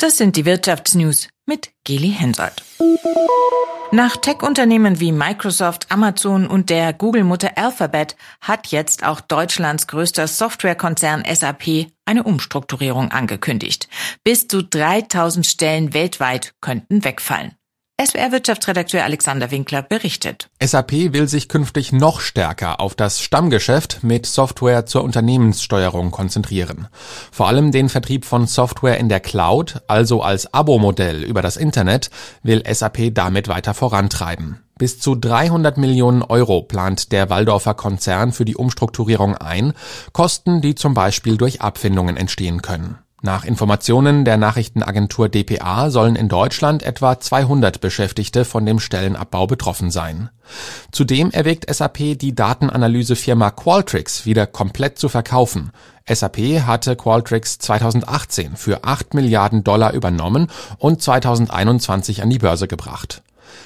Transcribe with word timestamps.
Das 0.00 0.16
sind 0.16 0.36
die 0.36 0.46
Wirtschaftsnews 0.46 1.28
mit 1.44 1.72
Geli 1.84 2.08
Hensoldt. 2.08 2.64
Nach 3.92 4.16
Tech-Unternehmen 4.16 4.98
wie 4.98 5.12
Microsoft, 5.12 5.92
Amazon 5.92 6.46
und 6.46 6.70
der 6.70 6.94
Google-Mutter 6.94 7.58
Alphabet 7.58 8.16
hat 8.40 8.68
jetzt 8.68 9.04
auch 9.04 9.20
Deutschlands 9.20 9.88
größter 9.88 10.26
Softwarekonzern 10.26 11.24
SAP 11.30 11.88
eine 12.06 12.22
Umstrukturierung 12.22 13.10
angekündigt. 13.10 13.90
Bis 14.24 14.48
zu 14.48 14.62
3000 14.62 15.44
Stellen 15.44 15.92
weltweit 15.92 16.54
könnten 16.62 17.04
wegfallen. 17.04 17.59
SWR-Wirtschaftsredakteur 18.02 19.04
Alexander 19.04 19.50
Winkler 19.50 19.82
berichtet. 19.82 20.48
SAP 20.58 21.12
will 21.12 21.28
sich 21.28 21.50
künftig 21.50 21.92
noch 21.92 22.20
stärker 22.20 22.80
auf 22.80 22.94
das 22.94 23.20
Stammgeschäft 23.20 24.02
mit 24.02 24.24
Software 24.24 24.86
zur 24.86 25.04
Unternehmenssteuerung 25.04 26.10
konzentrieren. 26.10 26.88
Vor 27.30 27.48
allem 27.48 27.72
den 27.72 27.90
Vertrieb 27.90 28.24
von 28.24 28.46
Software 28.46 28.96
in 28.96 29.10
der 29.10 29.20
Cloud, 29.20 29.82
also 29.86 30.22
als 30.22 30.54
Abo-Modell 30.54 31.22
über 31.24 31.42
das 31.42 31.58
Internet, 31.58 32.10
will 32.42 32.62
SAP 32.66 33.14
damit 33.14 33.48
weiter 33.48 33.74
vorantreiben. 33.74 34.60
Bis 34.78 34.98
zu 34.98 35.14
300 35.14 35.76
Millionen 35.76 36.22
Euro 36.22 36.62
plant 36.62 37.12
der 37.12 37.28
Waldorfer 37.28 37.74
Konzern 37.74 38.32
für 38.32 38.46
die 38.46 38.56
Umstrukturierung 38.56 39.36
ein, 39.36 39.74
Kosten, 40.14 40.62
die 40.62 40.74
zum 40.74 40.94
Beispiel 40.94 41.36
durch 41.36 41.60
Abfindungen 41.60 42.16
entstehen 42.16 42.62
können. 42.62 42.96
Nach 43.22 43.44
Informationen 43.44 44.24
der 44.24 44.38
Nachrichtenagentur 44.38 45.28
dpa 45.28 45.90
sollen 45.90 46.16
in 46.16 46.28
Deutschland 46.28 46.82
etwa 46.82 47.20
200 47.20 47.80
Beschäftigte 47.80 48.46
von 48.46 48.64
dem 48.64 48.80
Stellenabbau 48.80 49.46
betroffen 49.46 49.90
sein. 49.90 50.30
Zudem 50.90 51.30
erwägt 51.30 51.72
SAP, 51.72 52.18
die 52.18 52.34
Datenanalysefirma 52.34 53.50
Qualtrics 53.50 54.24
wieder 54.24 54.46
komplett 54.46 54.98
zu 54.98 55.10
verkaufen. 55.10 55.70
SAP 56.08 56.38
hatte 56.66 56.96
Qualtrics 56.96 57.58
2018 57.58 58.56
für 58.56 58.84
8 58.84 59.12
Milliarden 59.12 59.64
Dollar 59.64 59.92
übernommen 59.92 60.50
und 60.78 61.02
2021 61.02 62.22
an 62.22 62.30
die 62.30 62.38
Börse 62.38 62.68
gebracht. 62.68 63.22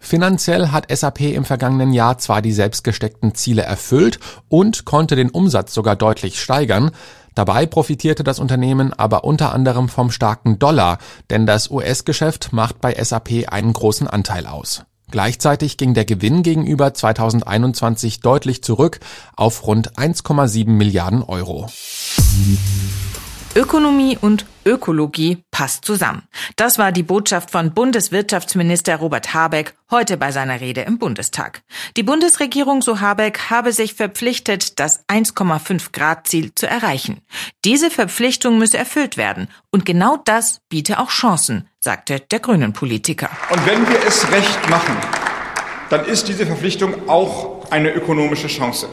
Finanziell 0.00 0.68
hat 0.68 0.86
SAP 0.90 1.20
im 1.20 1.44
vergangenen 1.44 1.92
Jahr 1.92 2.18
zwar 2.18 2.42
die 2.42 2.52
selbst 2.52 2.84
gesteckten 2.84 3.34
Ziele 3.34 3.62
erfüllt 3.62 4.18
und 4.48 4.84
konnte 4.84 5.16
den 5.16 5.30
Umsatz 5.30 5.74
sogar 5.74 5.96
deutlich 5.96 6.40
steigern, 6.40 6.90
Dabei 7.36 7.66
profitierte 7.66 8.24
das 8.24 8.38
Unternehmen 8.38 8.94
aber 8.94 9.24
unter 9.24 9.52
anderem 9.52 9.90
vom 9.90 10.10
starken 10.10 10.58
Dollar, 10.58 10.96
denn 11.28 11.44
das 11.44 11.70
US-Geschäft 11.70 12.54
macht 12.54 12.80
bei 12.80 12.94
SAP 12.94 13.52
einen 13.52 13.74
großen 13.74 14.06
Anteil 14.06 14.46
aus. 14.46 14.84
Gleichzeitig 15.10 15.76
ging 15.76 15.92
der 15.92 16.06
Gewinn 16.06 16.42
gegenüber 16.42 16.94
2021 16.94 18.20
deutlich 18.20 18.64
zurück 18.64 19.00
auf 19.36 19.66
rund 19.66 19.98
1,7 19.98 20.68
Milliarden 20.68 21.22
Euro. 21.22 21.68
Ökonomie 23.56 24.18
und 24.20 24.44
Ökologie 24.66 25.42
passt 25.50 25.86
zusammen. 25.86 26.24
Das 26.56 26.78
war 26.78 26.92
die 26.92 27.02
Botschaft 27.02 27.50
von 27.50 27.72
Bundeswirtschaftsminister 27.72 28.96
Robert 28.96 29.32
Habeck 29.32 29.74
heute 29.90 30.18
bei 30.18 30.30
seiner 30.30 30.60
Rede 30.60 30.82
im 30.82 30.98
Bundestag. 30.98 31.62
Die 31.96 32.02
Bundesregierung, 32.02 32.82
so 32.82 33.00
Habeck, 33.00 33.48
habe 33.48 33.72
sich 33.72 33.94
verpflichtet, 33.94 34.78
das 34.78 35.08
1,5 35.08 35.92
Grad 35.92 36.26
Ziel 36.28 36.54
zu 36.54 36.66
erreichen. 36.66 37.22
Diese 37.64 37.90
Verpflichtung 37.90 38.58
müsse 38.58 38.76
erfüllt 38.76 39.16
werden. 39.16 39.48
Und 39.70 39.86
genau 39.86 40.18
das 40.22 40.60
biete 40.68 40.98
auch 40.98 41.08
Chancen, 41.08 41.66
sagte 41.80 42.20
der 42.20 42.40
Grünen 42.40 42.74
Politiker. 42.74 43.30
Und 43.50 43.64
wenn 43.66 43.88
wir 43.88 44.04
es 44.06 44.30
recht 44.30 44.68
machen, 44.68 44.98
dann 45.88 46.04
ist 46.04 46.28
diese 46.28 46.44
Verpflichtung 46.44 47.08
auch 47.08 47.70
eine 47.70 47.90
ökonomische 47.94 48.48
Chance. 48.48 48.86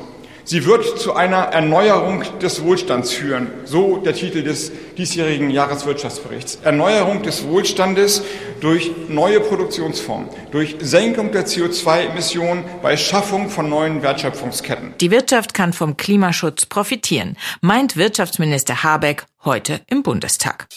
Sie 0.46 0.66
wird 0.66 1.00
zu 1.00 1.14
einer 1.14 1.38
Erneuerung 1.38 2.24
des 2.42 2.64
Wohlstands 2.64 3.14
führen, 3.14 3.48
so 3.64 3.98
der 3.98 4.14
Titel 4.14 4.44
des 4.44 4.74
diesjährigen 4.98 5.50
Jahreswirtschaftsberichts. 5.50 6.60
Erneuerung 6.64 7.24
des 7.24 7.48
Wohlstandes 7.48 8.24
durch 8.60 8.92
neue 9.08 9.40
Produktionsformen, 9.40 10.28
durch 10.52 10.76
Senkung 10.82 11.32
der 11.32 11.48
CO2-Emissionen 11.48 12.66
bei 12.82 12.98
Schaffung 12.98 13.50
von 13.50 13.70
neuen 13.70 14.02
Wertschöpfungsketten. 14.04 14.96
Die 15.00 15.12
Wirtschaft 15.12 15.54
kann 15.54 15.72
vom 15.72 15.96
Klimaschutz 15.96 16.66
profitieren, 16.66 17.38
meint 17.62 17.96
Wirtschaftsminister 17.96 18.84
Habeck 18.84 19.26
heute 19.46 19.80
im 19.88 20.04
Bundestag. 20.04 20.68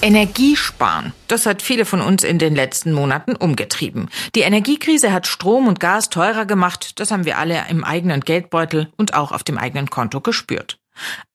Energiesparen. 0.00 1.12
Das 1.26 1.44
hat 1.44 1.60
viele 1.60 1.84
von 1.84 2.00
uns 2.00 2.22
in 2.22 2.38
den 2.38 2.54
letzten 2.54 2.92
Monaten 2.92 3.34
umgetrieben. 3.34 4.08
Die 4.36 4.42
Energiekrise 4.42 5.12
hat 5.12 5.26
Strom 5.26 5.66
und 5.66 5.80
Gas 5.80 6.08
teurer 6.08 6.46
gemacht. 6.46 7.00
Das 7.00 7.10
haben 7.10 7.24
wir 7.24 7.38
alle 7.38 7.64
im 7.68 7.82
eigenen 7.82 8.20
Geldbeutel 8.20 8.92
und 8.96 9.14
auch 9.14 9.32
auf 9.32 9.42
dem 9.42 9.58
eigenen 9.58 9.90
Konto 9.90 10.20
gespürt. 10.20 10.77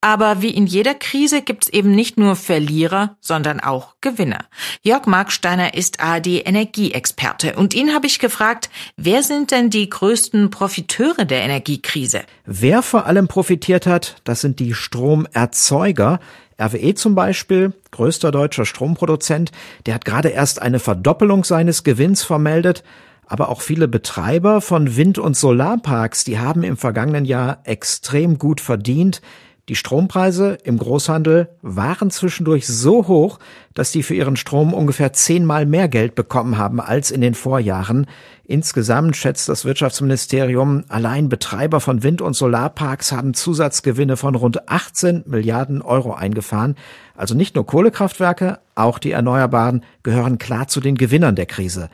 Aber 0.01 0.41
wie 0.41 0.49
in 0.49 0.67
jeder 0.67 0.93
Krise 0.93 1.41
gibt 1.41 1.65
es 1.65 1.69
eben 1.69 1.95
nicht 1.95 2.17
nur 2.17 2.35
Verlierer, 2.35 3.17
sondern 3.21 3.59
auch 3.59 3.95
Gewinner. 4.01 4.45
Jörg 4.81 5.05
Marksteiner 5.05 5.73
ist 5.73 6.01
ARD 6.01 6.45
Energieexperte 6.45 7.55
und 7.55 7.73
ihn 7.73 7.93
habe 7.93 8.07
ich 8.07 8.19
gefragt, 8.19 8.69
wer 8.97 9.23
sind 9.23 9.51
denn 9.51 9.69
die 9.69 9.89
größten 9.89 10.49
Profiteure 10.49 11.25
der 11.25 11.41
Energiekrise? 11.43 12.23
Wer 12.45 12.81
vor 12.81 13.05
allem 13.05 13.27
profitiert 13.27 13.87
hat, 13.87 14.17
das 14.23 14.41
sind 14.41 14.59
die 14.59 14.73
Stromerzeuger. 14.73 16.19
RWE 16.61 16.93
zum 16.93 17.15
Beispiel, 17.15 17.73
größter 17.91 18.31
deutscher 18.31 18.65
Stromproduzent, 18.65 19.51
der 19.85 19.95
hat 19.95 20.05
gerade 20.05 20.29
erst 20.29 20.61
eine 20.61 20.79
Verdoppelung 20.79 21.43
seines 21.43 21.83
Gewinns 21.83 22.23
vermeldet. 22.23 22.83
Aber 23.25 23.49
auch 23.49 23.61
viele 23.61 23.87
Betreiber 23.87 24.61
von 24.61 24.95
Wind- 24.95 25.17
und 25.17 25.35
Solarparks, 25.35 26.23
die 26.23 26.39
haben 26.39 26.63
im 26.63 26.77
vergangenen 26.77 27.25
Jahr 27.25 27.59
extrem 27.63 28.37
gut 28.37 28.61
verdient. 28.61 29.21
Die 29.69 29.77
Strompreise 29.77 30.57
im 30.65 30.77
Großhandel 30.77 31.47
waren 31.61 32.11
zwischendurch 32.11 32.67
so 32.67 33.07
hoch, 33.07 33.39
dass 33.73 33.93
die 33.93 34.03
für 34.03 34.13
ihren 34.13 34.35
Strom 34.35 34.73
ungefähr 34.73 35.13
zehnmal 35.13 35.65
mehr 35.65 35.87
Geld 35.87 36.15
bekommen 36.15 36.57
haben 36.57 36.81
als 36.81 37.11
in 37.11 37.21
den 37.21 37.33
Vorjahren. 37.33 38.05
Insgesamt 38.43 39.15
schätzt 39.15 39.47
das 39.47 39.63
Wirtschaftsministerium, 39.63 40.83
allein 40.89 41.29
Betreiber 41.29 41.79
von 41.79 42.03
Wind- 42.03 42.21
und 42.21 42.33
Solarparks 42.33 43.13
haben 43.13 43.33
Zusatzgewinne 43.33 44.17
von 44.17 44.35
rund 44.35 44.67
18 44.67 45.23
Milliarden 45.27 45.81
Euro 45.81 46.13
eingefahren. 46.13 46.75
Also 47.15 47.33
nicht 47.33 47.55
nur 47.55 47.65
Kohlekraftwerke, 47.65 48.59
auch 48.75 48.99
die 48.99 49.11
Erneuerbaren 49.11 49.85
gehören 50.03 50.39
klar 50.39 50.67
zu 50.67 50.81
den 50.81 50.95
Gewinnern 50.95 51.35
der 51.35 51.45
Krise. 51.45 51.89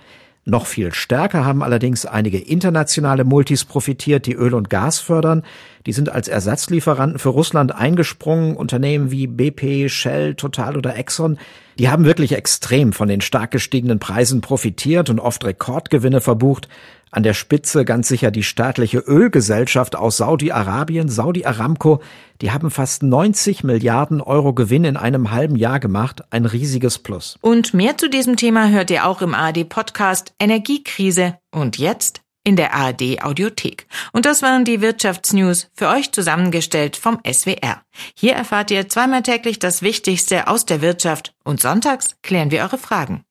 Noch 0.49 0.65
viel 0.65 0.93
stärker 0.93 1.45
haben 1.45 1.61
allerdings 1.61 2.07
einige 2.07 2.39
internationale 2.39 3.23
Multis 3.23 3.65
profitiert, 3.65 4.25
die 4.25 4.33
Öl 4.33 4.55
und 4.55 4.71
Gas 4.71 4.99
fördern. 4.99 5.43
Die 5.85 5.93
sind 5.93 6.09
als 6.09 6.27
Ersatzlieferanten 6.27 7.19
für 7.19 7.29
Russland 7.29 7.73
eingesprungen. 7.73 8.55
Unternehmen 8.55 9.11
wie 9.11 9.27
BP, 9.27 9.89
Shell, 9.89 10.35
Total 10.35 10.77
oder 10.77 10.95
Exxon, 10.95 11.37
die 11.79 11.89
haben 11.89 12.03
wirklich 12.03 12.33
extrem 12.33 12.91
von 12.91 13.07
den 13.07 13.21
stark 13.21 13.51
gestiegenen 13.51 13.99
Preisen 13.99 14.41
profitiert 14.41 15.09
und 15.09 15.19
oft 15.19 15.45
Rekordgewinne 15.45 16.19
verbucht. 16.19 16.67
An 17.11 17.23
der 17.23 17.33
Spitze 17.33 17.85
ganz 17.85 18.07
sicher 18.07 18.29
die 18.29 18.43
staatliche 18.43 18.99
Ölgesellschaft 18.99 19.95
aus 19.95 20.17
Saudi-Arabien, 20.17 21.09
Saudi 21.09 21.45
Aramco. 21.45 22.01
Die 22.41 22.51
haben 22.51 22.69
fast 22.69 23.01
90 23.01 23.63
Milliarden 23.63 24.21
Euro 24.21 24.53
Gewinn 24.53 24.83
in 24.83 24.97
einem 24.97 25.31
halben 25.31 25.55
Jahr 25.55 25.79
gemacht. 25.79 26.21
Ein 26.29 26.45
riesiges 26.45 26.99
Plus. 26.99 27.37
Und 27.41 27.73
mehr 27.73 27.97
zu 27.97 28.09
diesem 28.09 28.35
Thema 28.35 28.69
hört 28.69 28.91
ihr 28.91 29.07
auch 29.07 29.21
im 29.21 29.33
ARD-Podcast 29.33 30.33
Energiekrise. 30.37 31.37
Und 31.51 31.77
jetzt 31.77 32.21
in 32.43 32.55
der 32.55 32.73
ARD 32.73 33.21
Audiothek. 33.23 33.87
Und 34.11 34.25
das 34.25 34.41
waren 34.41 34.65
die 34.65 34.81
Wirtschaftsnews 34.81 35.69
für 35.73 35.89
euch 35.89 36.11
zusammengestellt 36.11 36.97
vom 36.97 37.19
SWR. 37.29 37.81
Hier 38.15 38.33
erfahrt 38.33 38.71
ihr 38.71 38.89
zweimal 38.89 39.23
täglich 39.23 39.59
das 39.59 39.81
Wichtigste 39.81 40.47
aus 40.47 40.65
der 40.65 40.81
Wirtschaft 40.81 41.33
und 41.43 41.61
sonntags 41.61 42.15
klären 42.21 42.51
wir 42.51 42.61
eure 42.63 42.77
Fragen. 42.77 43.23